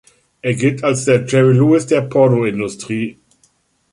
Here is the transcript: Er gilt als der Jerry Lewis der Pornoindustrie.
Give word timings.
Er 0.41 0.55
gilt 0.55 0.83
als 0.83 1.05
der 1.05 1.27
Jerry 1.27 1.53
Lewis 1.53 1.85
der 1.85 2.01
Pornoindustrie. 2.01 3.19